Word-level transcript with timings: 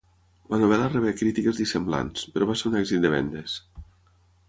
La 0.53 0.57
novel·la 0.63 0.87
rebé 0.93 1.11
crítiques 1.19 1.61
dissemblants, 1.63 2.25
però 2.39 2.51
va 2.53 2.59
ser 2.63 2.69
un 2.73 2.83
èxit 2.83 3.07
de 3.07 3.17
vendes. 3.19 3.63